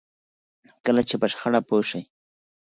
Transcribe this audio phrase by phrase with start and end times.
[0.85, 2.01] کله چې په شخړه پوه شئ.